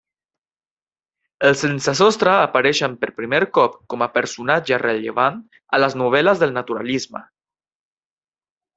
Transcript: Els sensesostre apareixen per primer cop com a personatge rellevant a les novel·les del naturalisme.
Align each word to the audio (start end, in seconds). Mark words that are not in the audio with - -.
Els 1.49 1.59
sensesostre 1.65 2.33
apareixen 2.47 2.95
per 3.03 3.11
primer 3.21 3.41
cop 3.59 3.77
com 3.95 4.05
a 4.05 4.09
personatge 4.17 4.83
rellevant 4.87 5.41
a 5.81 5.85
les 5.85 6.01
novel·les 6.05 6.45
del 6.47 6.59
naturalisme. 6.61 7.27